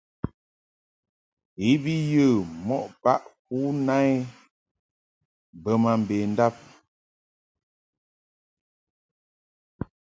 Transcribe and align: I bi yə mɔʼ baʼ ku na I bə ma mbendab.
I 1.67 1.69
bi 1.83 1.93
yə 2.11 2.25
mɔʼ 2.67 2.83
baʼ 3.03 3.21
ku 3.45 3.57
na 3.85 3.95
I 4.11 4.13
bə 5.63 5.71
ma 5.83 5.91
mbendab. 6.01 6.55